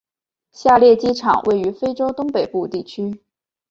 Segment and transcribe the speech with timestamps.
[0.51, 3.21] 下列机场位于非洲东北部地区。